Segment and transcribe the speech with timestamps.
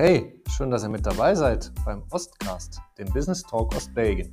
[0.00, 4.32] Hey, schön, dass ihr mit dabei seid beim Ostcast, dem Business Talk Ostbelgien.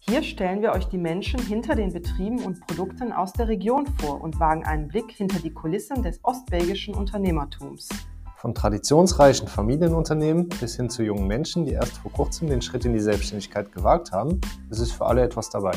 [0.00, 4.22] Hier stellen wir euch die Menschen hinter den Betrieben und Produkten aus der Region vor
[4.22, 7.90] und wagen einen Blick hinter die Kulissen des ostbelgischen Unternehmertums.
[8.38, 12.94] Von traditionsreichen Familienunternehmen bis hin zu jungen Menschen, die erst vor kurzem den Schritt in
[12.94, 15.72] die Selbstständigkeit gewagt haben, es ist für alle etwas dabei.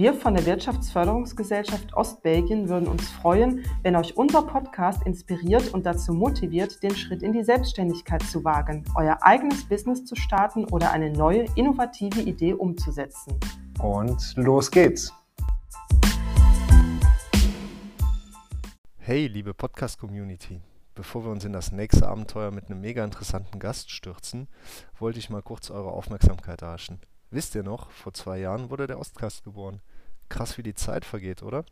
[0.00, 6.14] Wir von der Wirtschaftsförderungsgesellschaft Ostbelgien würden uns freuen, wenn euch unser Podcast inspiriert und dazu
[6.14, 11.10] motiviert, den Schritt in die Selbstständigkeit zu wagen, euer eigenes Business zu starten oder eine
[11.10, 13.40] neue, innovative Idee umzusetzen.
[13.80, 15.12] Und los geht's!
[18.98, 20.60] Hey, liebe Podcast-Community!
[20.94, 24.46] Bevor wir uns in das nächste Abenteuer mit einem mega interessanten Gast stürzen,
[24.96, 27.00] wollte ich mal kurz eure Aufmerksamkeit erhaschen.
[27.30, 29.82] Wisst ihr noch, vor zwei Jahren wurde der Ostkast geboren.
[30.30, 31.66] Krass, wie die Zeit vergeht, oder?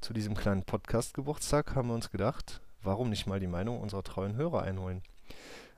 [0.00, 4.34] Zu diesem kleinen Podcast-Geburtstag haben wir uns gedacht, warum nicht mal die Meinung unserer treuen
[4.34, 5.02] Hörer einholen?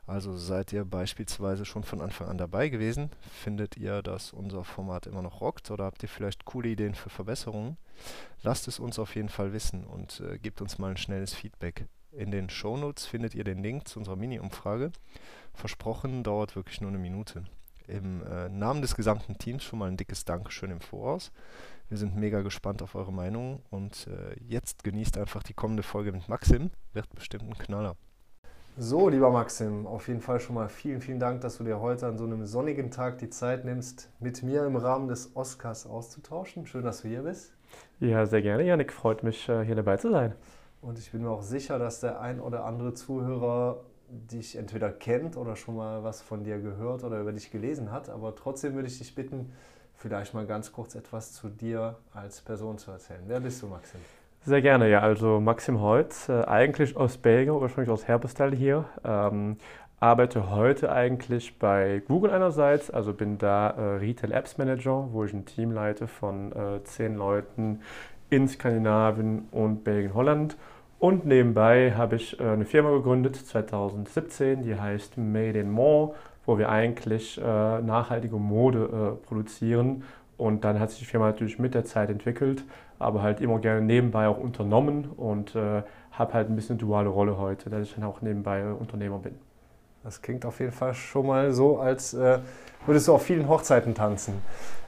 [0.06, 3.11] Also seid ihr beispielsweise schon von Anfang an dabei gewesen?
[3.30, 7.11] Findet ihr, dass unser Format immer noch rockt oder habt ihr vielleicht coole Ideen für
[7.11, 7.77] Verbesserungen?
[8.42, 11.89] Lasst es uns auf jeden Fall wissen und äh, gebt uns mal ein schnelles Feedback.
[12.11, 14.92] In den Shownotes findet ihr den Link zu unserer Mini-Umfrage.
[15.52, 17.44] Versprochen, dauert wirklich nur eine Minute
[17.86, 21.32] im äh, Namen des gesamten Teams schon mal ein dickes Dankeschön im Voraus.
[21.88, 26.12] Wir sind mega gespannt auf eure Meinung und äh, jetzt genießt einfach die kommende Folge
[26.12, 27.96] mit Maxim, wird bestimmt ein Knaller.
[28.77, 32.08] So, lieber Maxim, auf jeden Fall schon mal vielen, vielen Dank, dass du dir heute
[32.08, 36.66] an so einem sonnigen Tag die Zeit nimmst, mit mir im Rahmen des Oscars auszutauschen.
[36.66, 37.52] Schön, dass du hier bist.
[38.00, 38.92] Ja, sehr gerne, Janik.
[38.92, 40.34] Freut mich, äh, hier dabei zu sein.
[40.82, 43.80] Und ich bin mir auch sicher, dass der ein oder andere Zuhörer
[44.31, 48.09] dich entweder kennt oder schon mal was von dir gehört oder über dich gelesen hat.
[48.09, 49.53] Aber trotzdem würde ich dich bitten,
[49.95, 53.23] vielleicht mal ganz kurz etwas zu dir als Person zu erzählen.
[53.27, 54.01] Wer bist du, Maxim?
[54.45, 55.01] Sehr gerne, ja.
[55.01, 58.85] Also Maxim Heutz, äh, eigentlich aus Belgien, ursprünglich aus Herbestal hier.
[59.03, 59.57] Ähm,
[60.01, 65.33] arbeite heute eigentlich bei Google einerseits, also bin da äh, Retail Apps Manager, wo ich
[65.33, 67.80] ein Team leite von äh, zehn Leuten
[68.29, 70.58] in Skandinavien und Belgien, Holland
[70.98, 76.14] und nebenbei habe ich äh, eine Firma gegründet 2017, die heißt Made in More,
[76.46, 80.05] wo wir eigentlich äh, nachhaltige Mode äh, produzieren.
[80.36, 82.64] Und dann hat sich die Firma natürlich mit der Zeit entwickelt,
[82.98, 87.70] aber halt immer gerne nebenbei auch unternommen und habe halt ein bisschen duale Rolle heute,
[87.70, 89.36] dass ich dann auch nebenbei Unternehmer bin.
[90.02, 92.16] Das klingt auf jeden Fall schon mal so, als
[92.84, 94.42] würdest du auf vielen Hochzeiten tanzen.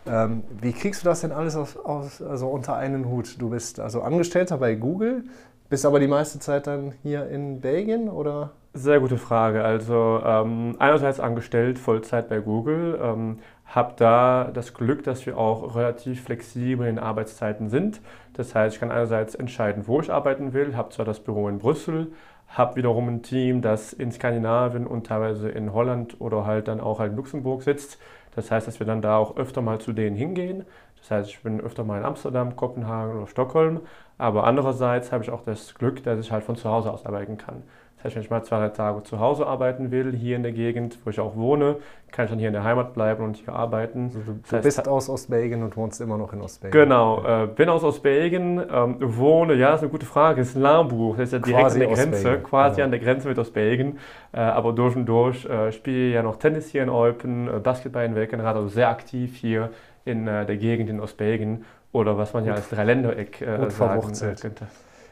[0.06, 3.40] Ähm, wie kriegst du das denn alles aus, aus, also unter einen Hut?
[3.40, 5.24] Du bist also Angestellter bei Google,
[5.68, 8.50] bist aber die meiste Zeit dann hier in Belgien oder?
[8.74, 9.64] Sehr gute Frage.
[9.64, 15.74] Also ähm, einerseits angestellt Vollzeit bei Google, ähm, habe da das Glück, dass wir auch
[15.74, 18.00] relativ flexibel in Arbeitszeiten sind.
[18.34, 21.58] Das heißt, ich kann einerseits entscheiden, wo ich arbeiten will, habe zwar das Büro in
[21.58, 22.12] Brüssel,
[22.48, 27.00] habe wiederum ein Team, das in Skandinavien und teilweise in Holland oder halt dann auch
[27.00, 27.98] halt in Luxemburg sitzt.
[28.34, 30.64] Das heißt, dass wir dann da auch öfter mal zu denen hingehen.
[30.98, 33.80] Das heißt, ich bin öfter mal in Amsterdam, Kopenhagen oder Stockholm,
[34.18, 37.36] aber andererseits habe ich auch das Glück, dass ich halt von zu Hause aus arbeiten
[37.36, 37.62] kann.
[37.96, 40.52] Das heißt, wenn ich mal zwei, drei Tage zu Hause arbeiten will, hier in der
[40.52, 41.76] Gegend, wo ich auch wohne,
[42.12, 44.10] kann ich dann hier in der Heimat bleiben und hier arbeiten.
[44.14, 46.82] Also du, du bist aus Ostbelgien und wohnst immer noch in Ostbelgien.
[46.82, 51.16] Genau, äh, bin aus Ostbelgien, ähm, wohne, ja, das ist eine gute Frage, ist Lamburg,
[51.16, 52.84] das ist ja direkt quasi an der Grenze, quasi ja.
[52.84, 53.98] an der Grenze mit Ostbelgien,
[54.32, 58.04] äh, aber durch und durch äh, spiele ja noch Tennis hier in Eupen, äh, Basketball
[58.04, 59.70] in Welkenrad, also sehr aktiv hier
[60.04, 61.64] in äh, der Gegend in Ostbelgien
[61.96, 64.66] oder was man ja als Dreiländereck äh, sagen äh, könnte.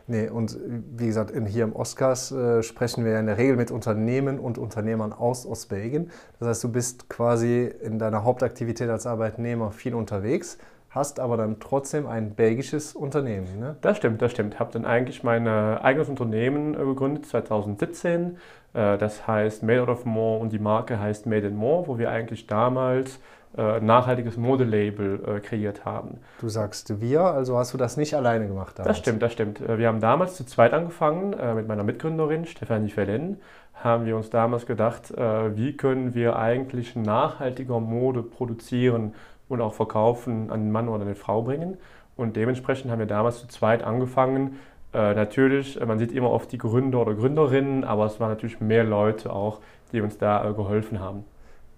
[0.07, 0.59] Nee, und
[0.97, 4.39] wie gesagt, in, hier im Oscars äh, sprechen wir ja in der Regel mit Unternehmen
[4.39, 6.11] und Unternehmern aus Ostbelgien.
[6.39, 10.59] Das heißt, du bist quasi in deiner Hauptaktivität als Arbeitnehmer viel unterwegs,
[10.91, 13.59] hast aber dann trotzdem ein belgisches Unternehmen.
[13.59, 13.77] Ne?
[13.81, 14.55] Das stimmt, das stimmt.
[14.55, 18.37] Ich habe dann eigentlich mein äh, eigenes Unternehmen äh, gegründet 2017.
[18.75, 21.99] Äh, das heißt Made Out of More und die Marke heißt Made in More, wo
[21.99, 23.21] wir eigentlich damals
[23.57, 26.19] äh, nachhaltiges Modelabel äh, kreiert haben.
[26.41, 28.89] Du sagst wir, also hast du das nicht alleine gemacht damals?
[28.89, 29.61] Das stimmt, das stimmt.
[29.61, 33.41] Äh, wir haben damals zu zweit angefangen äh, mit meiner Mitgründerin Stefanie Fellen.
[33.75, 39.15] Haben wir uns damals gedacht, äh, wie können wir eigentlich nachhaltiger Mode produzieren
[39.49, 41.77] und auch verkaufen an den Mann oder eine Frau bringen.
[42.17, 44.59] Und dementsprechend haben wir damals zu zweit angefangen.
[44.93, 49.33] Natürlich, man sieht immer oft die Gründer oder Gründerinnen, aber es waren natürlich mehr Leute
[49.33, 49.59] auch,
[49.91, 51.25] die uns da geholfen haben.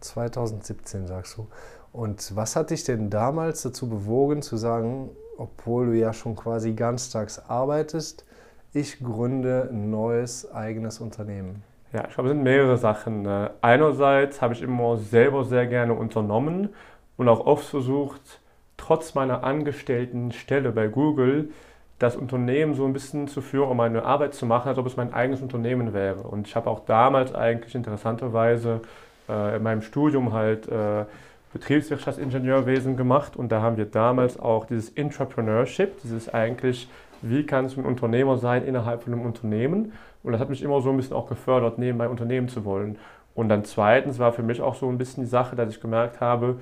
[0.00, 1.46] 2017 sagst du.
[1.93, 6.72] Und was hat dich denn damals dazu bewogen zu sagen, obwohl du ja schon quasi
[6.72, 8.25] ganztags arbeitest,
[8.72, 11.62] ich gründe ein neues eigenes Unternehmen?
[11.93, 13.22] Ja, ich glaube, es sind mehrere Sachen.
[13.22, 13.50] Ne?
[13.62, 16.75] Einerseits habe ich immer selber sehr gerne unternommen
[17.16, 18.40] und auch oft versucht,
[18.76, 21.50] trotz meiner angestellten Stelle bei Google
[21.98, 24.96] das Unternehmen so ein bisschen zu führen, um meine Arbeit zu machen, als ob es
[24.96, 26.25] mein eigenes Unternehmen wäre.
[26.25, 28.82] Und ich habe auch damals eigentlich interessanterweise
[29.28, 31.05] in meinem Studium halt äh,
[31.52, 33.37] Betriebswirtschaftsingenieurwesen gemacht.
[33.37, 36.88] Und da haben wir damals auch dieses Entrepreneurship, dieses eigentlich,
[37.23, 39.93] wie kannst du ein Unternehmer sein innerhalb von einem Unternehmen?
[40.23, 42.99] Und das hat mich immer so ein bisschen auch gefördert, nebenbei Unternehmen zu wollen.
[43.34, 46.20] Und dann zweitens war für mich auch so ein bisschen die Sache, dass ich gemerkt
[46.20, 46.58] habe,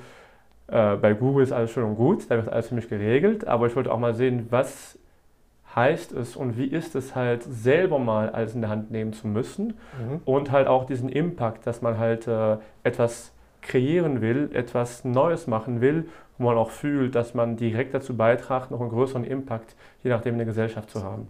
[0.67, 3.67] äh, bei Google ist alles schön und gut, da wird alles für mich geregelt, aber
[3.67, 4.99] ich wollte auch mal sehen, was
[5.75, 9.27] heißt es und wie ist es halt selber mal alles in der Hand nehmen zu
[9.27, 10.21] müssen mhm.
[10.25, 13.33] und halt auch diesen Impact, dass man halt äh, etwas
[13.63, 18.71] kreieren will, etwas Neues machen will, wo man auch fühlt, dass man direkt dazu beiträgt,
[18.71, 21.29] noch einen größeren Impact, je nachdem in der Gesellschaft zu haben.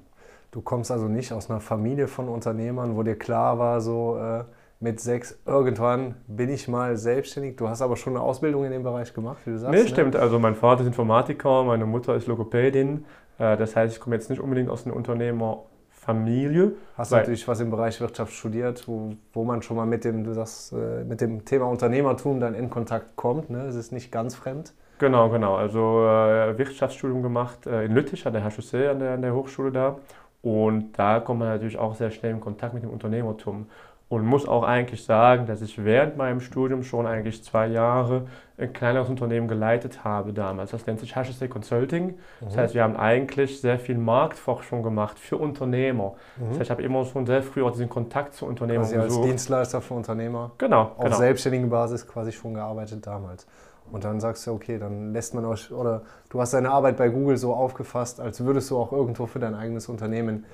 [0.50, 4.44] Du kommst also nicht aus einer Familie von Unternehmern, wo dir klar war, so äh,
[4.81, 7.56] mit sechs, irgendwann bin ich mal selbstständig.
[7.56, 9.75] Du hast aber schon eine Ausbildung in dem Bereich gemacht, wie du sagst.
[9.75, 9.88] Nee, ne?
[9.88, 10.14] stimmt.
[10.14, 13.05] Also mein Vater ist Informatiker, meine Mutter ist Logopädin.
[13.39, 16.73] Äh, das heißt, ich komme jetzt nicht unbedingt aus einer Unternehmerfamilie.
[16.97, 20.25] Hast du natürlich was im Bereich Wirtschaft studiert, wo, wo man schon mal mit dem,
[20.25, 23.51] du sagst, äh, mit dem Thema Unternehmertum dann in Kontakt kommt.
[23.51, 23.63] Ne?
[23.67, 24.75] Es ist nicht ganz fremd.
[24.99, 25.57] Genau, genau.
[25.57, 29.73] Also äh, Wirtschaftsstudium gemacht äh, in Lüttich an der HSC, an der, an der Hochschule
[29.73, 29.99] da.
[30.43, 33.67] Und da kommt man natürlich auch sehr schnell in Kontakt mit dem Unternehmertum.
[34.15, 38.27] Und muss auch eigentlich sagen, dass ich während meinem Studium schon eigentlich zwei Jahre
[38.57, 40.71] ein kleineres Unternehmen geleitet habe damals.
[40.71, 42.07] Das nennt sich HSC Consulting.
[42.07, 42.15] Mhm.
[42.41, 46.15] Das heißt, wir haben eigentlich sehr viel Marktforschung gemacht für Unternehmer.
[46.37, 46.43] Mhm.
[46.43, 49.19] Das heißt, ich habe immer schon sehr früh auch diesen Kontakt zu Unternehmern quasi gesucht.
[49.19, 50.53] als Dienstleister für Unternehmer.
[50.59, 50.93] Genau.
[50.97, 51.17] Auf genau.
[51.17, 53.49] selbstständiger Basis quasi schon gearbeitet damals.
[53.91, 57.09] Und dann sagst du, okay, dann lässt man euch, oder du hast deine Arbeit bei
[57.09, 60.45] Google so aufgefasst, als würdest du auch irgendwo für dein eigenes Unternehmen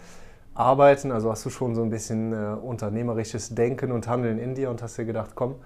[0.55, 1.13] arbeiten.
[1.13, 4.83] Also hast du schon so ein bisschen äh, unternehmerisches Denken und Handeln in dir und
[4.83, 5.57] hast dir gedacht, komm,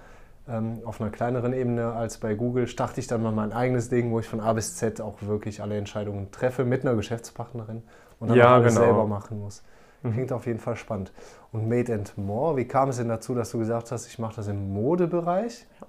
[0.47, 4.11] ähm, auf einer kleineren Ebene als bei Google starte ich dann mal mein eigenes Ding,
[4.11, 7.81] wo ich von A bis Z auch wirklich alle Entscheidungen treffe mit einer Geschäftspartnerin
[8.19, 8.85] und dann ja, alles genau.
[8.85, 9.63] selber machen muss.
[10.03, 10.13] Mhm.
[10.13, 11.11] Klingt auf jeden Fall spannend.
[11.51, 14.35] Und Made and More, wie kam es denn dazu, dass du gesagt hast, ich mache
[14.35, 15.65] das im Modebereich?
[15.81, 15.87] Ja.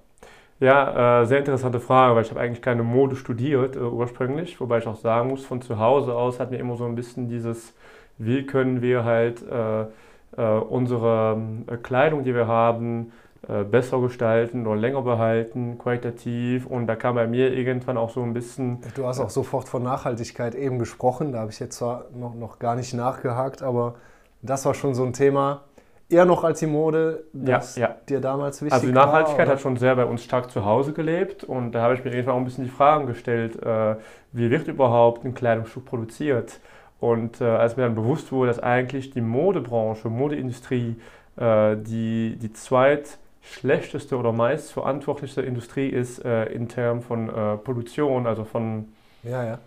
[0.58, 4.78] Ja, äh, sehr interessante Frage, weil ich habe eigentlich keine Mode studiert äh, ursprünglich, wobei
[4.78, 7.74] ich auch sagen muss, von zu Hause aus hat mir immer so ein bisschen dieses,
[8.18, 9.82] wie können wir halt äh,
[10.36, 13.12] äh unsere äh, Kleidung, die wir haben,
[13.70, 16.66] besser gestalten oder länger behalten, qualitativ.
[16.66, 18.80] Und da kam bei mir irgendwann auch so ein bisschen.
[18.96, 22.58] Du hast auch sofort von Nachhaltigkeit eben gesprochen, da habe ich jetzt zwar noch, noch
[22.58, 23.94] gar nicht nachgehakt, aber
[24.42, 25.62] das war schon so ein Thema
[26.08, 27.96] eher noch als die Mode, das ja, ja.
[28.08, 28.76] dir damals wichtig war?
[28.78, 31.82] Also die Nachhaltigkeit war, hat schon sehr bei uns stark zu Hause gelebt und da
[31.82, 33.58] habe ich mir irgendwann auch ein bisschen die Fragen gestellt,
[34.32, 36.58] wie wird überhaupt ein Kleidungsstück produziert?
[37.06, 40.96] Und äh, als mir dann bewusst wurde, dass eigentlich die Modebranche, Modeindustrie
[41.36, 48.26] äh, die, die zweitschlechteste oder meist verantwortlichste Industrie ist äh, in Termen von äh, Produktion,
[48.26, 48.88] also von
[49.22, 49.58] ja, ja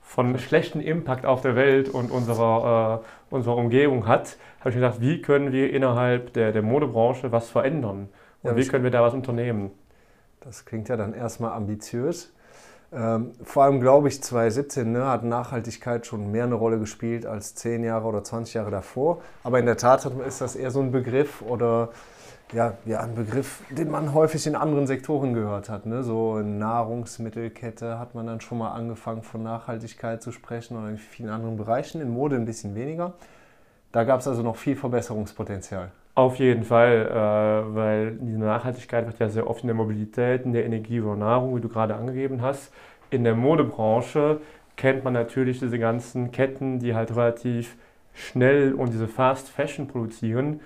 [0.00, 4.80] von schlechten Impact auf der Welt und unserer, äh, unserer Umgebung hat, habe ich mir
[4.80, 8.08] gedacht, wie können wir innerhalb der, der Modebranche was verändern
[8.42, 9.70] und ja, wie können wir da was unternehmen?
[10.40, 12.32] Das klingt ja dann erstmal ambitiös.
[12.90, 17.54] Ähm, vor allem glaube ich, 2017 ne, hat Nachhaltigkeit schon mehr eine Rolle gespielt als
[17.54, 19.20] 10 Jahre oder 20 Jahre davor.
[19.44, 21.90] Aber in der Tat ist das eher so ein Begriff oder
[22.52, 25.84] ja, ja, ein Begriff, den man häufig in anderen Sektoren gehört hat.
[25.84, 26.02] Ne?
[26.02, 30.96] So in Nahrungsmittelkette hat man dann schon mal angefangen von Nachhaltigkeit zu sprechen oder in
[30.96, 33.12] vielen anderen Bereichen, in Mode ein bisschen weniger.
[33.92, 35.90] Da gab es also noch viel Verbesserungspotenzial.
[36.18, 40.52] Auf jeden Fall, äh, weil diese Nachhaltigkeit wird ja sehr oft in der Mobilität, in
[40.52, 42.72] der Energie oder Nahrung, wie du gerade angegeben hast.
[43.10, 44.40] In der Modebranche
[44.76, 47.76] kennt man natürlich diese ganzen Ketten, die halt relativ
[48.14, 50.58] schnell und diese Fast Fashion produzieren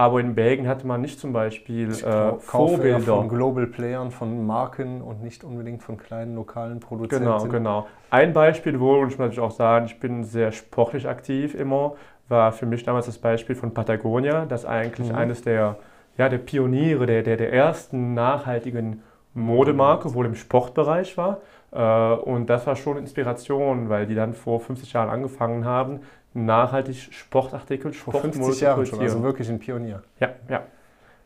[0.00, 3.00] aber in Belgien hatte man nicht zum Beispiel äh, Vorbilder.
[3.00, 7.24] von Global Playern, von Marken und nicht unbedingt von kleinen lokalen Produzenten.
[7.26, 7.86] Genau, genau.
[8.08, 11.96] Ein Beispiel wohl, und ich muss natürlich auch sagen, ich bin sehr sportlich aktiv immer,
[12.30, 15.16] war für mich damals das Beispiel von Patagonia, das eigentlich mhm.
[15.16, 15.76] eines der,
[16.16, 19.02] ja, der Pioniere, der, der, der ersten nachhaltigen
[19.34, 21.40] Modemarke, wohl im Sportbereich war.
[21.72, 26.00] Äh, und das war schon Inspiration, weil die dann vor 50 Jahren angefangen haben,
[26.32, 30.02] nachhaltig Sportartikel, Vor 50 Jahren schon, also wirklich ein Pionier.
[30.20, 30.62] Ja, ja.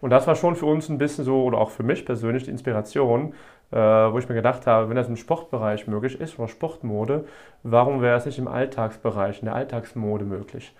[0.00, 2.50] Und das war schon für uns ein bisschen so, oder auch für mich persönlich, die
[2.50, 3.32] Inspiration,
[3.70, 7.24] äh, wo ich mir gedacht habe, wenn das im Sportbereich möglich ist, oder Sportmode,
[7.62, 10.74] warum wäre es nicht im Alltagsbereich, in der Alltagsmode möglich?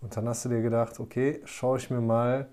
[0.00, 2.46] Und dann hast du dir gedacht, okay, schaue ich mir mal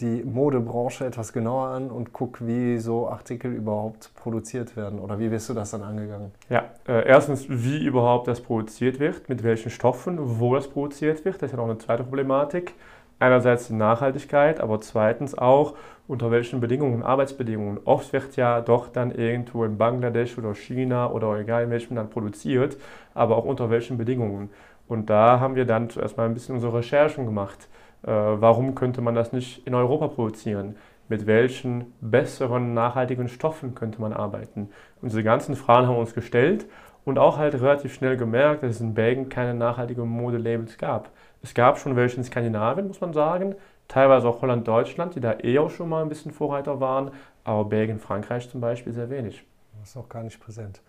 [0.00, 4.98] die Modebranche etwas genauer an und guck, wie so Artikel überhaupt produziert werden.
[4.98, 6.32] Oder wie bist du das dann angegangen?
[6.48, 11.36] Ja, äh, erstens, wie überhaupt das produziert wird, mit welchen Stoffen, wo das produziert wird.
[11.36, 12.74] Das ist ja noch eine zweite Problematik.
[13.20, 15.76] Einerseits die Nachhaltigkeit, aber zweitens auch
[16.08, 17.78] unter welchen Bedingungen, Arbeitsbedingungen.
[17.84, 22.10] Oft wird ja doch dann irgendwo in Bangladesch oder China oder egal in welchem Land
[22.10, 22.76] produziert,
[23.14, 24.50] aber auch unter welchen Bedingungen.
[24.88, 27.68] Und da haben wir dann zuerst mal ein bisschen unsere Recherchen gemacht.
[28.02, 30.74] Äh, warum könnte man das nicht in Europa produzieren?
[31.08, 34.70] Mit welchen besseren, nachhaltigen Stoffen könnte man arbeiten?
[35.00, 36.66] Und diese ganzen Fragen haben wir uns gestellt
[37.04, 41.10] und auch halt relativ schnell gemerkt, dass es in Belgien keine nachhaltigen Modelabels gab.
[41.42, 43.54] Es gab schon welche in Skandinavien, muss man sagen,
[43.88, 47.10] teilweise auch Holland, Deutschland, die da eh auch schon mal ein bisschen Vorreiter waren,
[47.44, 49.44] aber Belgien, Frankreich zum Beispiel sehr wenig.
[49.78, 50.82] Das ist auch gar nicht präsent.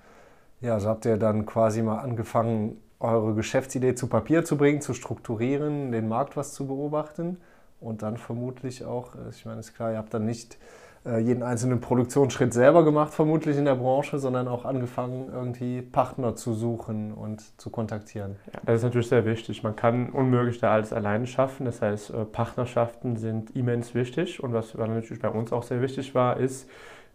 [0.59, 4.93] Ja, so habt ihr dann quasi mal angefangen, eure Geschäftsidee zu Papier zu bringen, zu
[4.93, 7.37] strukturieren, den Markt was zu beobachten
[7.79, 10.57] und dann vermutlich auch, äh, ich meine, ist klar, ihr habt dann nicht
[11.03, 16.53] jeden einzelnen Produktionsschritt selber gemacht, vermutlich in der Branche, sondern auch angefangen, irgendwie Partner zu
[16.53, 18.35] suchen und zu kontaktieren.
[18.53, 19.63] Ja, das ist natürlich sehr wichtig.
[19.63, 21.65] Man kann unmöglich da alles alleine schaffen.
[21.65, 24.43] Das heißt, äh, Partnerschaften sind immens wichtig.
[24.43, 26.69] Und was natürlich bei uns auch sehr wichtig war, ist,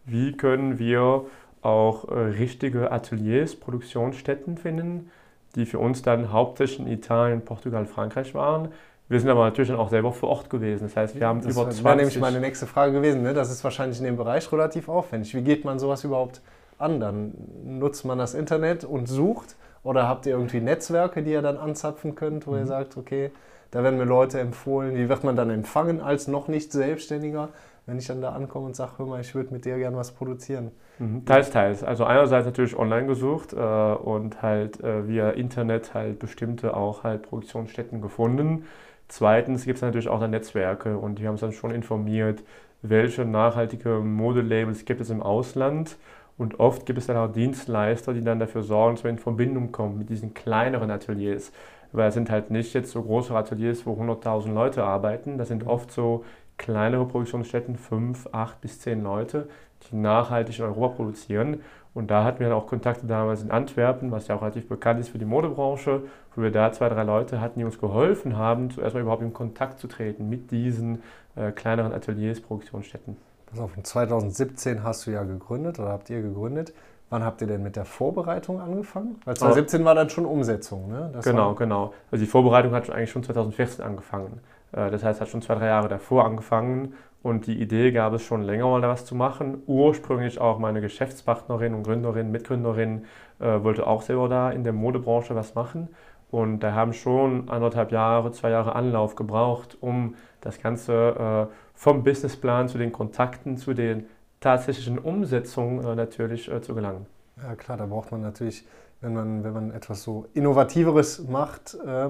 [0.04, 1.26] wie können wir
[1.62, 5.10] auch richtige Ateliers, Produktionsstätten finden,
[5.56, 8.68] die für uns dann hauptsächlich in Italien, Portugal, Frankreich waren.
[9.08, 10.84] Wir sind aber natürlich auch selber vor Ort gewesen.
[10.84, 11.76] Das heißt, wir haben das über 20...
[11.78, 13.22] Das wäre nämlich meine nächste Frage gewesen.
[13.22, 13.34] Ne?
[13.34, 15.34] Das ist wahrscheinlich in dem Bereich relativ aufwendig.
[15.34, 16.40] Wie geht man sowas überhaupt
[16.78, 16.98] an?
[16.98, 17.32] Dann
[17.64, 22.16] nutzt man das Internet und sucht oder habt ihr irgendwie Netzwerke, die ihr dann anzapfen
[22.16, 22.58] könnt, wo mhm.
[22.58, 23.30] ihr sagt, okay,
[23.70, 24.96] da werden mir Leute empfohlen.
[24.96, 27.50] Wie wird man dann empfangen als noch nicht Selbstständiger?
[27.86, 30.10] wenn ich dann da ankomme und sage, hör mal, ich würde mit dir gerne was
[30.10, 30.72] produzieren.
[30.98, 31.24] Mhm.
[31.24, 31.84] Teils, teils.
[31.84, 37.22] Also einerseits natürlich online gesucht äh, und halt äh, via Internet halt bestimmte auch halt
[37.22, 38.64] Produktionsstätten gefunden.
[39.08, 42.42] Zweitens gibt es natürlich auch dann Netzwerke und die haben uns dann schon informiert,
[42.82, 45.96] welche nachhaltige Modelabels gibt es im Ausland.
[46.38, 49.72] Und oft gibt es dann auch Dienstleister, die dann dafür sorgen, dass wir in Verbindung
[49.72, 51.52] kommen mit diesen kleineren Ateliers.
[51.92, 55.38] Weil es sind halt nicht jetzt so große Ateliers, wo 100.000 Leute arbeiten.
[55.38, 55.70] Das sind mhm.
[55.70, 56.24] oft so
[56.58, 59.48] kleinere Produktionsstätten, fünf, acht bis zehn Leute,
[59.90, 61.62] die nachhaltig in Europa produzieren.
[61.94, 65.00] Und da hatten wir dann auch Kontakte damals in Antwerpen, was ja auch relativ bekannt
[65.00, 66.02] ist für die Modebranche,
[66.36, 69.32] wo wir da zwei, drei Leute hatten, die uns geholfen haben, zuerst mal überhaupt in
[69.32, 71.02] Kontakt zu treten mit diesen
[71.34, 73.16] äh, kleineren Ateliers, Produktionsstätten.
[73.46, 76.72] Pass auf, 2017 hast du ja gegründet oder habt ihr gegründet.
[77.08, 79.20] Wann habt ihr denn mit der Vorbereitung angefangen?
[79.24, 81.10] Weil 2017 war dann schon Umsetzung, ne?
[81.12, 81.94] Das genau, genau.
[82.10, 84.40] Also die Vorbereitung hat eigentlich schon 2014 angefangen.
[84.72, 88.22] Äh, das heißt, hat schon zwei, drei Jahre davor angefangen und die Idee gab es
[88.22, 89.62] schon länger mal da was zu machen.
[89.66, 93.04] Ursprünglich auch meine Geschäftspartnerin und Gründerin, Mitgründerin
[93.38, 95.88] äh, wollte auch selber da in der Modebranche was machen.
[96.30, 102.02] Und da haben schon anderthalb Jahre, zwei Jahre Anlauf gebraucht, um das Ganze äh, vom
[102.02, 104.06] Businessplan zu den Kontakten, zu den
[104.40, 107.06] tatsächlichen Umsetzungen äh, natürlich äh, zu gelangen.
[107.42, 108.66] Ja klar, da braucht man natürlich,
[109.00, 112.08] wenn man, wenn man etwas so Innovativeres macht, äh,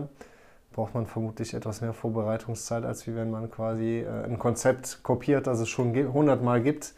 [0.73, 5.47] braucht man vermutlich etwas mehr Vorbereitungszeit, als wie wenn man quasi äh, ein Konzept kopiert,
[5.47, 6.95] das es schon hundertmal gibt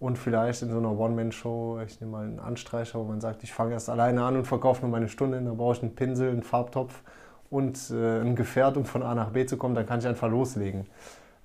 [0.00, 3.52] und vielleicht in so einer One-Man-Show, ich nehme mal einen Anstreicher, wo man sagt, ich
[3.52, 6.42] fange erst alleine an und verkaufe nur meine Stunde, da brauche ich einen Pinsel, einen
[6.42, 7.02] Farbtopf
[7.50, 10.30] und äh, ein Gefährt, um von A nach B zu kommen, dann kann ich einfach
[10.30, 10.86] loslegen.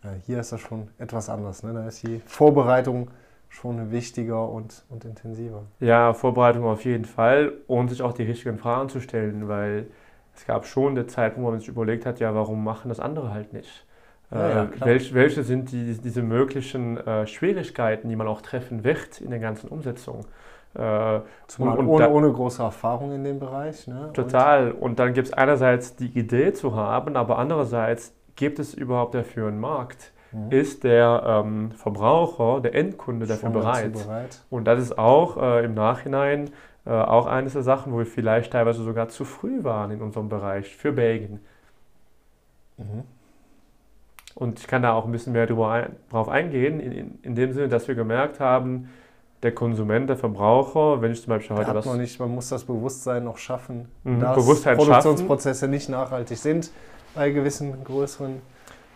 [0.04, 1.64] Äh, hier ist das schon etwas anders.
[1.64, 1.74] Ne?
[1.74, 3.10] Da ist die Vorbereitung
[3.50, 5.64] schon wichtiger und, und intensiver.
[5.80, 9.88] Ja, Vorbereitung auf jeden Fall und sich auch die richtigen Fragen zu stellen, weil
[10.36, 13.32] es gab schon eine Zeit, wo man sich überlegt hat, ja, warum machen das andere
[13.32, 13.86] halt nicht?
[14.34, 18.84] Ja, ja, äh, welche, welche sind die, diese möglichen äh, Schwierigkeiten, die man auch treffen
[18.84, 20.26] wird in der ganzen Umsetzung?
[20.74, 23.88] Äh, Zumal und, und ohne, da, ohne, große Erfahrung in dem Bereich.
[23.88, 24.10] Ne?
[24.14, 24.72] Total.
[24.72, 29.14] Und, und dann gibt es einerseits die Idee zu haben, aber andererseits gibt es überhaupt
[29.14, 30.12] dafür einen Markt?
[30.32, 30.52] Mhm.
[30.52, 33.94] Ist der ähm, Verbraucher, der Endkunde dafür bereit?
[33.94, 34.42] bereit?
[34.50, 36.50] Und das ist auch äh, im Nachhinein
[36.86, 40.28] äh, auch eines der Sachen, wo wir vielleicht teilweise sogar zu früh waren in unserem
[40.28, 41.40] Bereich für Belgien.
[42.78, 43.04] Mhm.
[44.36, 47.68] Und ich kann da auch ein bisschen mehr drauf eingehen, in, in, in, dem Sinne,
[47.68, 48.90] dass wir gemerkt haben,
[49.44, 51.86] der Konsument, der Verbraucher, wenn ich zum Beispiel heute was.
[51.86, 55.72] Man, nicht, man muss das Bewusstsein noch schaffen, mhm, dass Bewusstsein Produktionsprozesse schaffen.
[55.72, 56.72] nicht nachhaltig sind
[57.14, 58.42] bei gewissen größeren.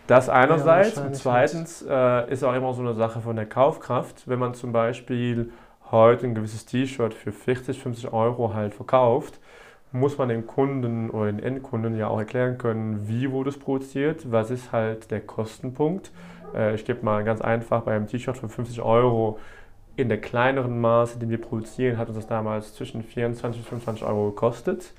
[0.08, 4.24] Das einerseits und zweitens äh, ist auch immer so eine Sache von der Kaufkraft.
[4.25, 5.51] Wenn man zum Beispiel
[5.91, 9.39] heute ein gewisses T-Shirt für 40, 50 Euro halt verkauft,
[10.00, 14.32] muss man dem Kunden oder den Endkunden ja auch erklären können, wie wurde es produziert,
[14.32, 16.12] was ist halt der Kostenpunkt.
[16.54, 19.39] Äh, ich gebe mal ganz einfach, bei einem T-Shirt für 50 Euro
[19.96, 24.06] in der kleineren Maße, den wir produzieren, hat uns das damals zwischen 24 und 25
[24.06, 24.94] Euro gekostet.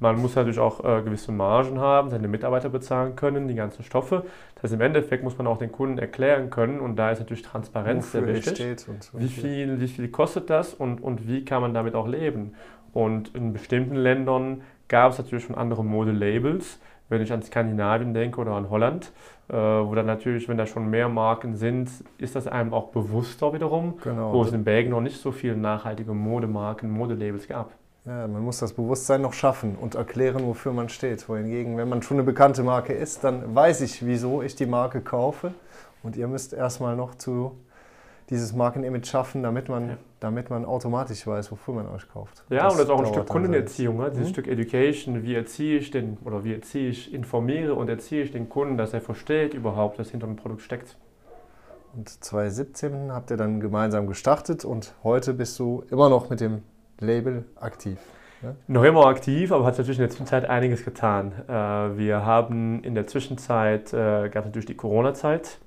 [0.00, 4.24] Man muss natürlich auch äh, gewisse Margen haben, seine Mitarbeiter bezahlen können, die ganzen Stoffe.
[4.54, 7.42] Das heißt, im Endeffekt muss man auch den Kunden erklären können und da ist natürlich
[7.42, 8.86] Transparenz sehr wichtig.
[8.88, 12.54] Und wie, viel, wie viel kostet das und, und wie kann man damit auch leben?
[12.94, 16.78] Und in bestimmten Ländern gab es natürlich schon andere Modelabels,
[17.10, 19.12] wenn ich an Skandinavien denke oder an Holland,
[19.48, 23.52] äh, wo dann natürlich, wenn da schon mehr Marken sind, ist das einem auch bewusster
[23.52, 24.32] wiederum, Genau.
[24.32, 27.72] wo es in Belgien noch nicht so viele nachhaltige Modemarken, Modelabels gab.
[28.06, 31.26] Ja, man muss das Bewusstsein noch schaffen und erklären, wofür man steht.
[31.28, 35.00] Wohingegen, wenn man schon eine bekannte Marke ist, dann weiß ich, wieso ich die Marke
[35.00, 35.52] kaufe.
[36.02, 37.52] Und ihr müsst erstmal noch zu
[38.30, 39.96] dieses Markenimage schaffen, damit man, Ja.
[40.20, 42.42] damit man automatisch weiß, wofür man euch kauft.
[42.48, 44.10] Ja, und das ist auch ein Stück Kundenerziehung, ne?
[44.10, 44.32] dieses Mhm.
[44.32, 45.22] Stück Education.
[45.22, 48.94] Wie erziehe ich den, oder wie erziehe ich, informiere und erziehe ich den Kunden, dass
[48.94, 50.96] er versteht überhaupt, was hinter dem Produkt steckt.
[51.96, 56.62] Und 2017 habt ihr dann gemeinsam gestartet und heute bist du immer noch mit dem
[57.00, 57.98] Label aktiv.
[58.66, 61.32] Noch immer aktiv, aber hat natürlich in der Zwischenzeit einiges getan.
[61.48, 61.52] Äh,
[61.96, 65.60] wir haben in der Zwischenzeit, äh, gab es natürlich die Corona-Zeit,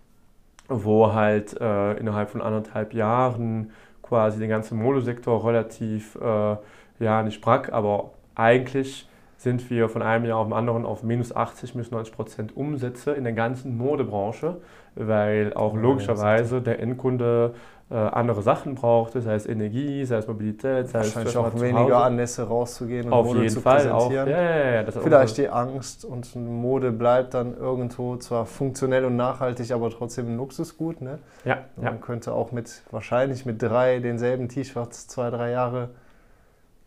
[0.69, 3.71] wo halt äh, innerhalb von anderthalb Jahren
[4.01, 6.55] quasi der ganze Modesektor relativ, äh,
[6.99, 9.07] ja nicht brack, aber eigentlich
[9.37, 13.11] sind wir von einem Jahr auf dem anderen auf minus 80 bis 90 Prozent Umsätze
[13.11, 14.57] in der ganzen Modebranche,
[14.95, 17.53] weil auch logischerweise der Endkunde
[17.95, 22.03] andere Sachen brauchte, sei es Energie, sei es Mobilität, sei es Wahrscheinlich auch weniger.
[22.03, 24.09] Anlässe rauszugehen und Auf Mode jeden zu Fall auch.
[24.09, 24.29] präsentieren.
[24.29, 29.05] Ja, ja, ja, auch Vielleicht unsere- die Angst und Mode bleibt dann irgendwo zwar funktionell
[29.05, 31.01] und nachhaltig, aber trotzdem ein Luxusgut.
[31.01, 31.19] Ne?
[31.45, 31.83] ja, ja.
[31.91, 35.89] Man könnte auch mit wahrscheinlich mit drei denselben T-Shirts zwei, drei Jahre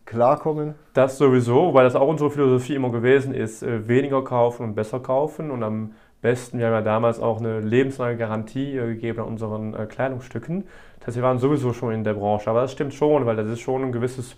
[0.05, 0.75] klarkommen.
[0.93, 4.99] Das sowieso, weil das auch unsere Philosophie immer gewesen ist, äh, weniger kaufen und besser
[4.99, 5.91] kaufen und am
[6.21, 10.65] besten, wir haben ja damals auch eine lebenslange Garantie äh, gegeben an unseren äh, Kleidungsstücken.
[11.01, 13.47] Das heißt, wir waren sowieso schon in der Branche, aber das stimmt schon, weil das
[13.49, 14.35] ist schon ein gewisses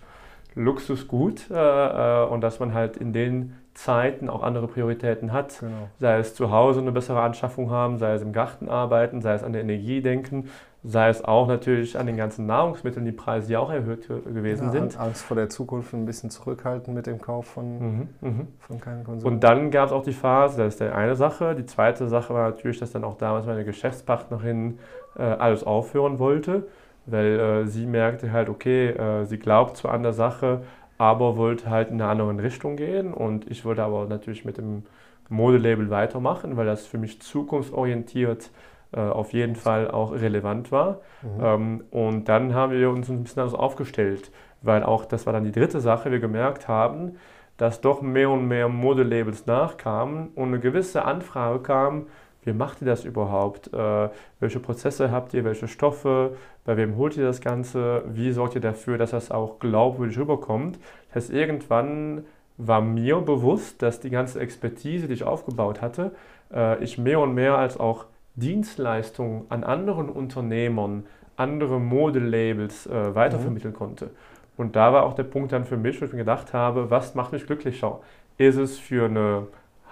[0.55, 5.59] Luxusgut äh, äh, und dass man halt in den Zeiten auch andere Prioritäten hat.
[5.59, 5.89] Genau.
[5.99, 9.43] Sei es zu Hause eine bessere Anschaffung haben, sei es im Garten arbeiten, sei es
[9.43, 10.49] an der Energie denken,
[10.83, 14.71] sei es auch natürlich an den ganzen Nahrungsmitteln, die Preise, die auch erhöht gewesen Ja,
[14.71, 14.95] sind.
[14.99, 18.47] An- Angst vor der Zukunft ein bisschen zurückhalten mit dem Kauf von, Mhm, mhm.
[18.59, 19.31] von keinem Konsum.
[19.33, 21.55] Und dann gab es auch die Phase, das ist die eine Sache.
[21.55, 24.77] Die zweite Sache war natürlich, dass dann auch damals meine Geschäftspartnerin
[25.17, 26.67] äh, alles aufhören wollte,
[27.05, 30.61] weil äh, sie merkte halt, okay, äh, sie glaubt zwar an der Sache,
[30.97, 33.13] aber wollte halt in eine andere Richtung gehen.
[33.13, 34.83] Und ich wollte aber natürlich mit dem
[35.29, 38.51] Modelabel weitermachen, weil das für mich zukunftsorientiert
[38.93, 41.01] äh, auf jeden Fall auch relevant war.
[41.21, 41.43] Mhm.
[41.43, 45.43] Ähm, und dann haben wir uns ein bisschen anders aufgestellt, weil auch, das war dann
[45.43, 47.17] die dritte Sache, wir gemerkt haben,
[47.57, 52.07] dass doch mehr und mehr Modelabels nachkamen und eine gewisse Anfrage kam,
[52.45, 53.73] wie macht ihr das überhaupt?
[53.73, 58.55] Äh, welche Prozesse habt ihr, welche Stoffe, bei wem holt ihr das Ganze, wie sorgt
[58.55, 60.79] ihr dafür, dass das auch glaubwürdig rüberkommt?
[61.07, 62.25] Das heißt, irgendwann
[62.57, 66.11] war mir bewusst, dass die ganze Expertise, die ich aufgebaut hatte,
[66.53, 73.73] äh, ich mehr und mehr als auch Dienstleistungen an anderen Unternehmern, andere Modelabels äh, weitervermitteln
[73.73, 74.11] konnte.
[74.55, 77.15] Und da war auch der Punkt dann für mich, wo ich mir gedacht habe, was
[77.15, 77.99] macht mich glücklicher?
[78.37, 79.47] Ist es für eine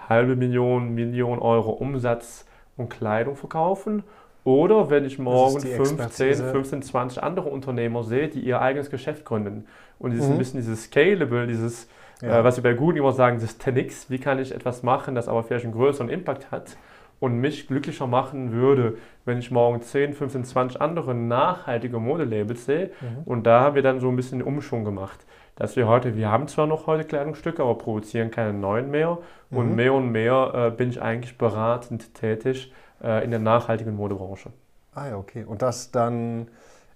[0.08, 4.02] halbe Million, Million Euro Umsatz und Kleidung verkaufen?
[4.44, 6.50] Oder wenn ich morgen die 15, Expertise.
[6.50, 9.66] 15, 20 andere Unternehmer sehe, die ihr eigenes Geschäft gründen.
[10.00, 10.32] Und dieses Mhm.
[10.32, 11.88] ein bisschen dieses Scalable, dieses,
[12.20, 12.40] Ja.
[12.40, 15.28] äh, was wir bei Google immer sagen, das 10x, wie kann ich etwas machen, das
[15.28, 16.76] aber vielleicht einen größeren Impact hat
[17.20, 22.90] und mich glücklicher machen würde, wenn ich morgen 10, 15, 20 andere nachhaltige Modelabels sehe.
[23.00, 23.22] Mhm.
[23.24, 25.24] Und da haben wir dann so ein bisschen den Umschwung gemacht.
[25.56, 29.18] Dass wir heute, wir haben zwar noch heute Kleidungsstücke, aber produzieren keine neuen mehr.
[29.50, 29.74] Und Mhm.
[29.76, 32.72] mehr und mehr äh, bin ich eigentlich beratend tätig
[33.04, 34.50] äh, in der nachhaltigen Modebranche.
[34.94, 35.44] Ah ja, okay.
[35.44, 36.48] Und das dann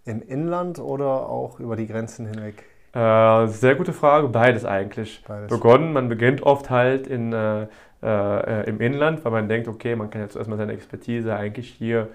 [0.07, 2.64] im Inland oder auch über die Grenzen hinweg?
[2.95, 5.23] Äh, sehr gute Frage, beides eigentlich.
[5.29, 5.49] Beides.
[5.49, 7.66] Begonnen, man beginnt oft halt in, äh,
[8.03, 12.01] äh, im Inland, weil man denkt, okay, man kann jetzt erstmal seine Expertise eigentlich hier
[12.03, 12.07] äh,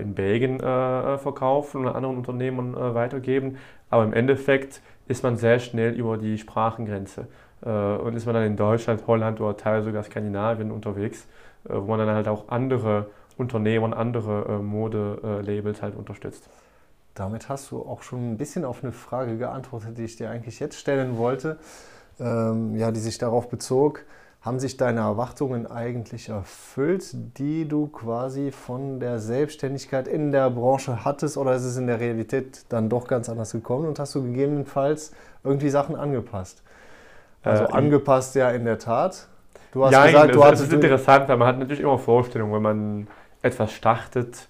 [0.00, 3.58] in Belgien äh, verkaufen und anderen Unternehmen äh, weitergeben.
[3.90, 7.26] Aber im Endeffekt ist man sehr schnell über die Sprachengrenze
[7.64, 11.26] äh, und ist man dann in Deutschland, Holland oder teilweise sogar Skandinavien unterwegs,
[11.68, 16.48] äh, wo man dann halt auch andere Unternehmen andere äh, Modelabels halt unterstützt.
[17.14, 20.60] Damit hast du auch schon ein bisschen auf eine Frage geantwortet, die ich dir eigentlich
[20.60, 21.58] jetzt stellen wollte,
[22.18, 24.04] ähm, ja, die sich darauf bezog.
[24.42, 31.04] Haben sich deine Erwartungen eigentlich erfüllt, die du quasi von der Selbstständigkeit in der Branche
[31.04, 34.22] hattest, oder ist es in der Realität dann doch ganz anders gekommen und hast du
[34.24, 35.12] gegebenenfalls
[35.44, 36.62] irgendwie Sachen angepasst?
[37.44, 39.28] Also Äh, angepasst ja in der Tat.
[39.72, 41.98] Du hast ja, gesagt, du das, das hattest ist interessant, weil man hat natürlich immer
[41.98, 43.06] Vorstellungen, wenn man
[43.42, 44.48] etwas startet,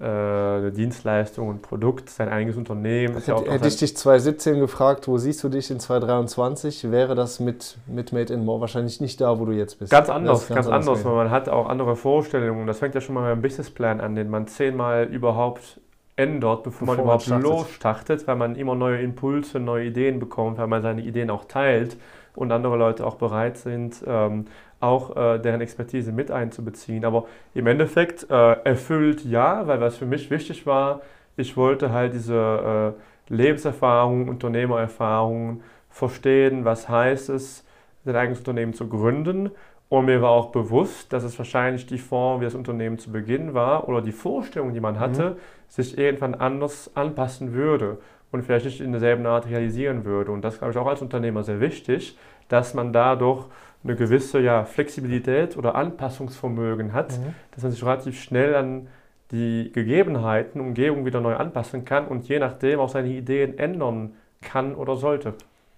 [0.00, 3.16] äh, eine Dienstleistung, ein Produkt, sein eigenes Unternehmen.
[3.16, 7.40] Ist ja Hätte, ich dich 2017 gefragt, wo siehst du dich in 2023, wäre das
[7.40, 9.90] mit, mit Made in More wahrscheinlich nicht da, wo du jetzt bist.
[9.90, 12.66] ganz anders, ist ganz, anders, weil man hat auch andere Vorstellungen.
[12.66, 15.80] Das fängt ja schon mal beim Businessplan an, den man zehnmal überhaupt
[16.14, 17.48] ändert, bevor, man Bevor man überhaupt startet.
[17.48, 21.96] losstartet, weil man immer neue Impulse, neue Ideen bekommt, weil man seine Ideen auch teilt
[22.36, 24.46] und andere Leute auch bereit sind, ähm,
[24.80, 27.04] auch äh, deren Expertise mit einzubeziehen.
[27.04, 31.00] Aber im Endeffekt äh, erfüllt ja, weil was für mich wichtig war,
[31.36, 32.94] ich wollte halt diese
[33.28, 37.64] äh, Lebenserfahrung, Unternehmererfahrung verstehen, was heißt es,
[38.04, 39.50] sein eigenes Unternehmen zu gründen.
[39.88, 43.54] Und mir war auch bewusst, dass es wahrscheinlich die Form, wie das Unternehmen zu Beginn
[43.54, 45.36] war oder die Vorstellung, die man hatte, mhm.
[45.68, 47.98] sich irgendwann anders anpassen würde
[48.30, 50.30] und vielleicht nicht in derselben Art realisieren würde.
[50.30, 53.46] Und das glaube ich auch als Unternehmer sehr wichtig, dass man dadurch
[53.88, 57.34] eine gewisse ja, Flexibilität oder Anpassungsvermögen hat, mhm.
[57.52, 58.88] dass man sich relativ schnell an
[59.30, 64.74] die Gegebenheiten, Umgebung wieder neu anpassen kann und je nachdem auch seine Ideen ändern kann
[64.74, 65.34] oder sollte.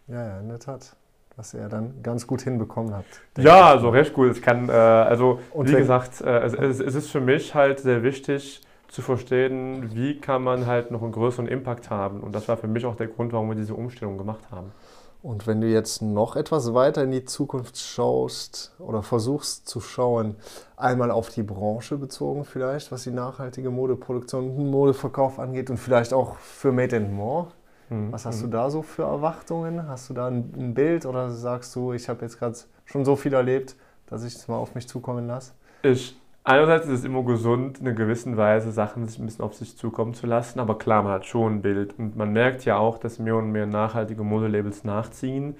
[0.07, 0.95] Ja, ja, in der Tat.
[1.37, 3.05] Was er dann ganz gut hinbekommen hat.
[3.39, 4.31] Ja, also recht gut.
[4.31, 8.03] Es kann, äh, also und wie gesagt, äh, es, es, ist für mich halt sehr
[8.03, 12.21] wichtig zu verstehen, wie kann man halt noch einen größeren Impact haben.
[12.21, 14.73] Und das war für mich auch der Grund, warum wir diese Umstellung gemacht haben.
[15.23, 20.37] Und wenn du jetzt noch etwas weiter in die Zukunft schaust oder versuchst zu schauen,
[20.77, 26.15] einmal auf die Branche bezogen vielleicht, was die nachhaltige Modeproduktion und Modeverkauf angeht und vielleicht
[26.15, 27.49] auch für Made and More.
[27.91, 28.13] Mhm.
[28.13, 28.53] Was hast du mhm.
[28.53, 29.87] da so für Erwartungen?
[29.89, 32.57] Hast du da ein, ein Bild oder sagst du, ich habe jetzt gerade
[32.87, 35.53] schon so viel erlebt, dass ich es mal auf mich zukommen lasse?
[35.83, 39.77] Ich Einerseits ist es immer gesund, in einer gewissen Weise Sachen ein bisschen auf sich
[39.77, 41.99] zukommen zu lassen, aber klar, man hat schon ein Bild.
[41.99, 45.57] Und man merkt ja auch, dass mehr und mehr nachhaltige Modelabels nachziehen.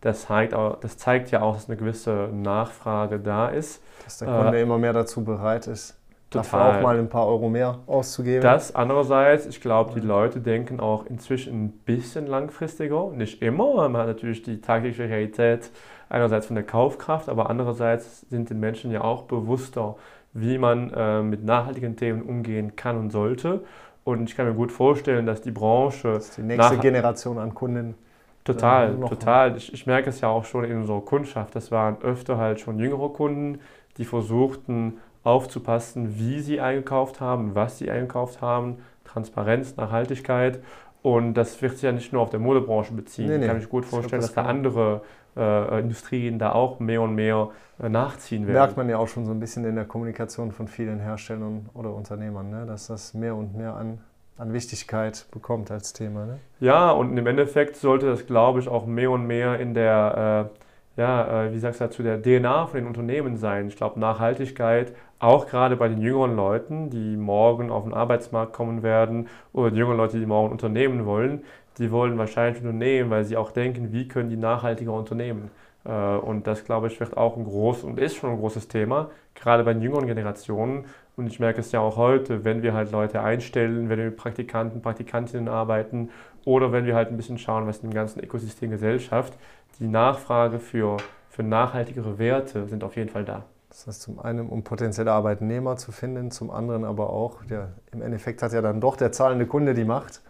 [0.00, 3.82] Das zeigt, auch, das zeigt ja auch, dass eine gewisse Nachfrage da ist.
[4.04, 5.96] Dass der Kunde äh, immer mehr dazu bereit ist,
[6.30, 6.42] total.
[6.42, 8.42] dafür auch mal ein paar Euro mehr auszugeben.
[8.42, 13.10] Das andererseits, ich glaube, die Leute denken auch inzwischen ein bisschen langfristiger.
[13.12, 15.70] Nicht immer, man hat natürlich die tagtägliche Realität
[16.08, 19.96] einerseits von der Kaufkraft, aber andererseits sind den Menschen ja auch bewusster,
[20.34, 23.64] wie man äh, mit nachhaltigen Themen umgehen kann und sollte.
[24.02, 26.12] Und ich kann mir gut vorstellen, dass die Branche.
[26.12, 27.94] Das die nächste Generation an Kunden.
[28.42, 29.56] Total, äh, total.
[29.56, 31.56] Ich, ich, merke es ja auch schon in unserer Kundschaft.
[31.56, 33.60] Das waren öfter halt schon jüngere Kunden,
[33.96, 40.62] die versuchten aufzupassen, wie sie eingekauft haben, was sie eingekauft haben, Transparenz, Nachhaltigkeit.
[41.00, 43.28] Und das wird sich ja nicht nur auf der Modebranche beziehen.
[43.28, 43.44] Nee, nee.
[43.44, 45.02] Ich kann mir gut vorstellen, das dass da andere
[45.36, 47.50] äh, Industrien da auch mehr und mehr
[47.82, 48.54] äh, nachziehen werden.
[48.54, 51.92] Merkt man ja auch schon so ein bisschen in der Kommunikation von vielen Herstellern oder
[51.94, 52.66] Unternehmern, ne?
[52.66, 53.98] dass das mehr und mehr an,
[54.38, 56.26] an Wichtigkeit bekommt als Thema.
[56.26, 56.38] Ne?
[56.60, 60.50] Ja, und im Endeffekt sollte das, glaube ich, auch mehr und mehr in der,
[60.96, 63.66] äh, ja, äh, wie sagst du dazu, der DNA von den Unternehmen sein.
[63.66, 68.82] Ich glaube, Nachhaltigkeit, auch gerade bei den jüngeren Leuten, die morgen auf den Arbeitsmarkt kommen
[68.82, 71.42] werden oder die jüngeren Leute, die morgen Unternehmen wollen,
[71.78, 75.50] die wollen wahrscheinlich Unternehmen, weil sie auch denken, wie können die nachhaltiger unternehmen.
[75.84, 79.10] Äh, und das, glaube ich, wird auch ein großes und ist schon ein großes Thema,
[79.34, 80.86] gerade bei den jüngeren Generationen.
[81.16, 84.16] Und ich merke es ja auch heute, wenn wir halt Leute einstellen, wenn wir mit
[84.16, 86.10] Praktikanten, Praktikantinnen arbeiten
[86.44, 89.34] oder wenn wir halt ein bisschen schauen, was im ganzen Ökosystem Gesellschaft,
[89.78, 90.96] die Nachfrage für,
[91.28, 93.44] für nachhaltigere Werte sind auf jeden Fall da.
[93.68, 98.02] Das heißt, zum einen, um potenzielle Arbeitnehmer zu finden, zum anderen aber auch, der, im
[98.02, 100.22] Endeffekt hat ja dann doch der zahlende Kunde die Macht.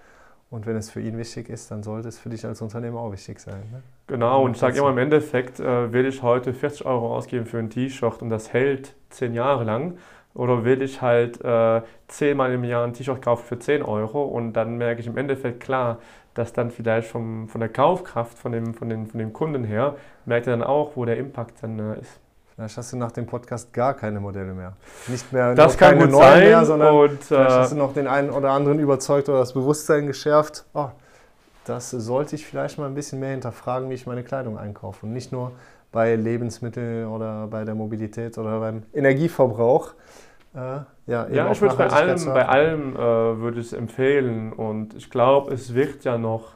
[0.55, 3.11] Und wenn es für ihn wichtig ist, dann sollte es für dich als Unternehmer auch
[3.11, 3.59] wichtig sein.
[3.73, 3.83] Ne?
[4.07, 7.59] Genau, und ich sage immer im Endeffekt, äh, will ich heute 40 Euro ausgeben für
[7.59, 9.99] ein T-Shirt und das hält 10 Jahre lang.
[10.33, 14.23] Oder will ich halt äh, 10 Mal im Jahr ein T-Shirt kaufen für 10 Euro
[14.23, 15.99] und dann merke ich im Endeffekt klar,
[16.35, 19.97] dass dann vielleicht vom, von der Kaufkraft von dem, von, den, von dem Kunden her,
[20.25, 22.21] merkt er dann auch, wo der Impact dann äh, ist.
[22.55, 24.75] Vielleicht hast du nach dem Podcast gar keine Modelle mehr.
[25.09, 28.07] Nicht mehr das kann keine neuen mehr, sondern und, vielleicht hast du äh, noch den
[28.07, 30.65] einen oder anderen überzeugt oder das Bewusstsein geschärft.
[30.73, 30.89] Oh,
[31.65, 35.05] das sollte ich vielleicht mal ein bisschen mehr hinterfragen, wie ich meine Kleidung einkaufe.
[35.07, 35.51] Und nicht nur
[35.91, 39.95] bei Lebensmitteln oder bei der Mobilität oder beim Energieverbrauch.
[40.55, 40.59] Äh,
[41.07, 44.53] ja, ja ich würde bei allem, bei allem äh, würde ich es empfehlen.
[44.53, 46.55] Und ich glaube, es wird ja noch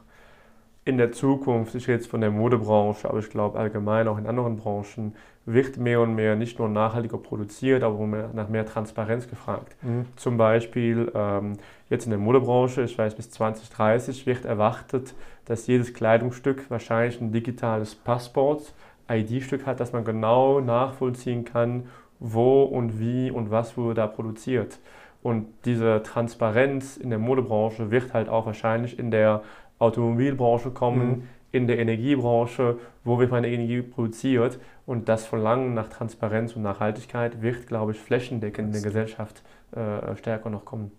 [0.85, 4.25] in der Zukunft, ich rede jetzt von der Modebranche, aber ich glaube allgemein auch in
[4.25, 5.13] anderen Branchen,
[5.53, 9.75] wird mehr und mehr nicht nur nachhaltiger produziert, aber nach mehr Transparenz gefragt.
[9.81, 10.05] Mhm.
[10.15, 11.53] Zum Beispiel ähm,
[11.89, 17.31] jetzt in der Modebranche, ich weiß bis 2030 wird erwartet, dass jedes Kleidungsstück wahrscheinlich ein
[17.31, 18.73] digitales Passport,
[19.09, 21.87] ID-Stück hat, dass man genau nachvollziehen kann,
[22.19, 24.79] wo und wie und was wurde da produziert.
[25.21, 29.41] Und diese Transparenz in der Modebranche wird halt auch wahrscheinlich in der
[29.79, 31.23] Automobilbranche kommen, mhm.
[31.51, 34.59] in der Energiebranche, wo wird meine Energie produziert.
[34.89, 40.15] Und das Verlangen nach Transparenz und Nachhaltigkeit wird, glaube ich, flächendeckend in der Gesellschaft äh,
[40.15, 40.91] stärker noch kommen.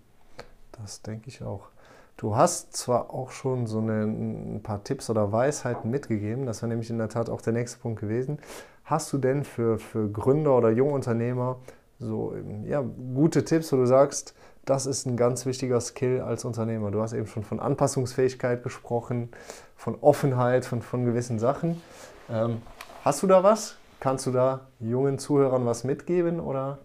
[0.80, 1.70] Das denke ich auch.
[2.16, 6.68] Du hast zwar auch schon so eine, ein paar Tipps oder Weisheiten mitgegeben, das wäre
[6.68, 8.38] nämlich in der Tat auch der nächste Punkt gewesen.
[8.84, 11.58] Hast du denn für, für Gründer oder Jungunternehmer
[11.98, 16.44] so ähm, ja, gute Tipps, wo du sagst, das ist ein ganz wichtiger Skill als
[16.44, 16.92] Unternehmer.
[16.92, 19.30] Du hast eben schon von Anpassungsfähigkeit gesprochen,
[19.74, 21.82] von Offenheit, von, von gewissen Sachen.
[22.30, 22.62] Ähm,
[23.02, 23.79] hast du da was?
[24.00, 26.78] Kannst du da jungen Zuhörern was mitgeben oder?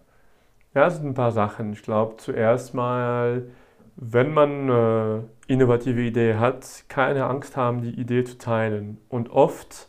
[0.73, 1.71] Ja, es sind ein paar Sachen.
[1.71, 3.43] Ich glaube, zuerst mal,
[3.95, 8.97] wenn man eine innovative Idee hat, keine Angst haben, die Idee zu teilen.
[9.08, 9.88] Und oft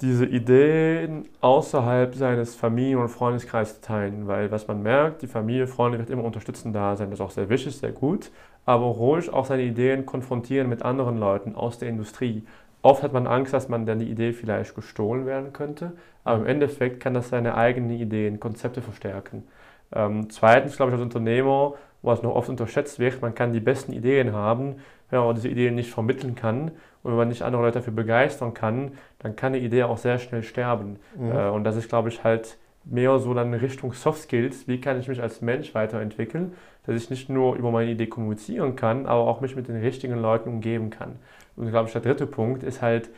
[0.00, 5.98] diese Ideen außerhalb seines Familien- und Freundeskreises teilen, weil was man merkt, die Familie, Freunde
[5.98, 8.32] wird immer unterstützend da sein, das ist auch sehr wichtig, sehr gut,
[8.66, 12.44] aber ruhig auch seine Ideen konfrontieren mit anderen Leuten aus der Industrie.
[12.84, 15.92] Oft hat man Angst, dass man dann die Idee vielleicht gestohlen werden könnte,
[16.22, 19.42] aber im Endeffekt kann das seine eigenen Ideen, Konzepte verstärken.
[19.90, 23.94] Ähm, zweitens, glaube ich, als Unternehmer, was noch oft unterschätzt wird, man kann die besten
[23.94, 24.76] Ideen haben,
[25.08, 28.52] wenn man diese Ideen nicht vermitteln kann und wenn man nicht andere Leute dafür begeistern
[28.52, 30.98] kann, dann kann eine Idee auch sehr schnell sterben.
[31.16, 31.32] Mhm.
[31.32, 34.78] Äh, und das ist, glaube ich, halt mehr so dann in Richtung Soft Skills, wie
[34.78, 36.52] kann ich mich als Mensch weiterentwickeln,
[36.84, 40.18] dass ich nicht nur über meine Idee kommunizieren kann, aber auch mich mit den richtigen
[40.20, 41.16] Leuten umgeben kann.
[41.56, 43.10] Und glaube ich, der dritte Punkt ist halt,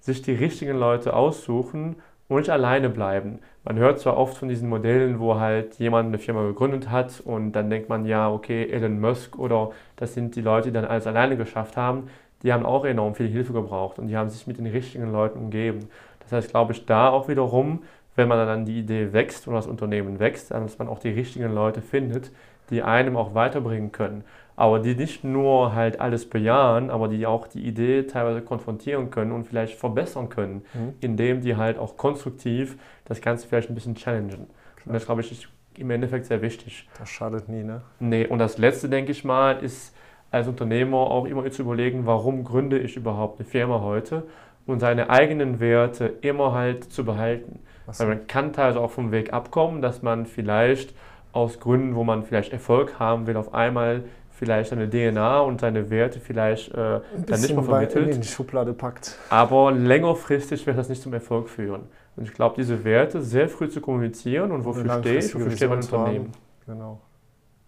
[0.00, 1.96] sich die richtigen Leute aussuchen
[2.28, 3.40] und nicht alleine bleiben.
[3.64, 7.52] Man hört zwar oft von diesen Modellen, wo halt jemand eine Firma gegründet hat und
[7.52, 11.06] dann denkt man, ja, okay, Elon Musk oder das sind die Leute, die dann alles
[11.08, 12.08] alleine geschafft haben
[12.42, 15.38] die haben auch enorm viel Hilfe gebraucht und die haben sich mit den richtigen Leuten
[15.38, 15.88] umgeben.
[16.20, 17.82] Das heißt, glaube ich, da auch wiederum,
[18.14, 21.52] wenn man dann die Idee wächst oder das Unternehmen wächst, dass man auch die richtigen
[21.52, 22.30] Leute findet,
[22.70, 24.24] die einem auch weiterbringen können.
[24.56, 29.32] Aber die nicht nur halt alles bejahen, aber die auch die Idee teilweise konfrontieren können
[29.32, 30.94] und vielleicht verbessern können, mhm.
[31.00, 34.46] indem die halt auch konstruktiv das Ganze vielleicht ein bisschen challengen.
[34.76, 34.86] Klar.
[34.86, 36.88] Und das, glaube ich, ist im Endeffekt sehr wichtig.
[36.98, 37.82] Das schadet nie, ne?
[38.00, 39.94] Nee, und das Letzte, denke ich mal, ist,
[40.30, 44.24] als Unternehmer auch immer zu überlegen, warum gründe ich überhaupt eine Firma heute
[44.66, 47.60] und seine eigenen Werte immer halt zu behalten.
[47.86, 50.94] Was Weil man kann teilweise auch vom Weg abkommen, dass man vielleicht
[51.32, 54.04] aus Gründen, wo man vielleicht Erfolg haben will, auf einmal
[54.36, 58.14] vielleicht seine DNA und seine Werte vielleicht äh, dann nicht mehr vermittelt.
[58.14, 59.18] in die Schublade packt.
[59.30, 61.84] Aber längerfristig wird das nicht zum Erfolg führen.
[62.16, 65.68] Und ich glaube, diese Werte sehr früh zu kommunizieren und wofür stehe ich, wofür steht
[65.68, 66.32] mein Unternehmen.
[66.66, 67.00] Genau.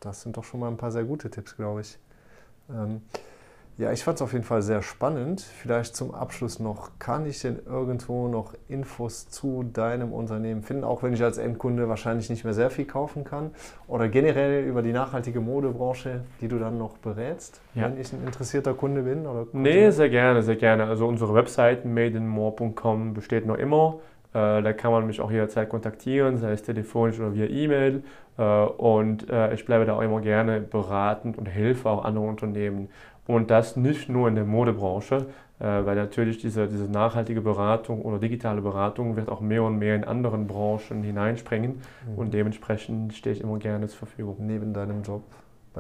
[0.01, 1.99] Das sind doch schon mal ein paar sehr gute Tipps, glaube ich.
[2.71, 3.03] Ähm,
[3.79, 5.41] ja, ich fand es auf jeden Fall sehr spannend.
[5.41, 11.05] Vielleicht zum Abschluss noch, kann ich denn irgendwo noch Infos zu deinem Unternehmen finden, auch
[11.05, 13.53] wenn ich als Endkunde wahrscheinlich nicht mehr sehr viel kaufen kann?
[13.87, 17.85] Oder generell über die nachhaltige Modebranche, die du dann noch berätst, ja.
[17.85, 19.29] wenn ich ein interessierter Kunde bin?
[19.29, 20.87] Oder nee, sehr gerne, sehr gerne.
[20.87, 24.01] Also unsere Website madeinmore.com besteht noch immer.
[24.35, 28.03] Äh, da kann man mich auch jederzeit kontaktieren, sei es telefonisch oder via E-Mail.
[28.37, 32.89] Äh, und äh, ich bleibe da auch immer gerne beratend und helfe auch anderen Unternehmen.
[33.29, 35.27] Und das nicht nur in der Modebranche,
[35.61, 40.05] weil natürlich diese, diese nachhaltige Beratung oder digitale Beratung wird auch mehr und mehr in
[40.05, 41.83] anderen Branchen hineinspringen.
[42.07, 42.19] Mhm.
[42.19, 44.37] Und dementsprechend stehe ich immer gerne zur Verfügung.
[44.41, 45.23] Neben deinem Job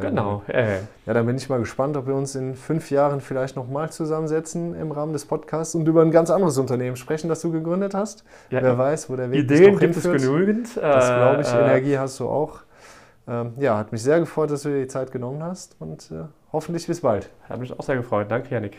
[0.00, 0.42] Genau.
[0.46, 0.78] Äh.
[1.06, 4.74] Ja, dann bin ich mal gespannt, ob wir uns in fünf Jahren vielleicht nochmal zusammensetzen
[4.74, 8.24] im Rahmen des Podcasts und über ein ganz anderes Unternehmen sprechen, das du gegründet hast.
[8.50, 10.76] Ja, Wer weiß, wo der Weg Ideen noch gibt es genügend.
[10.76, 11.52] Das glaube ich.
[11.52, 12.60] Äh, Energie hast du auch.
[13.28, 16.24] Ähm, ja, hat mich sehr gefreut, dass du dir die Zeit genommen hast und äh,
[16.50, 17.28] hoffentlich bis bald.
[17.46, 18.30] Hat mich auch sehr gefreut.
[18.30, 18.78] Danke, Janik.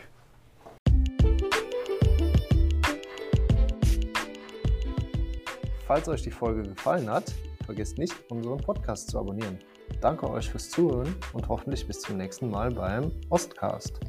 [5.86, 7.32] Falls euch die Folge gefallen hat,
[7.64, 9.58] vergesst nicht, unseren Podcast zu abonnieren.
[10.00, 14.00] Danke euch fürs Zuhören und hoffentlich bis zum nächsten Mal beim Ostcast.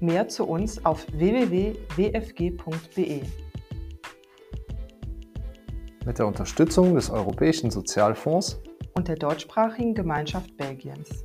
[0.00, 1.72] Mehr zu uns auf www.wfg.de.
[6.04, 8.60] Mit der Unterstützung des Europäischen Sozialfonds
[8.94, 11.24] und der deutschsprachigen Gemeinschaft Belgiens.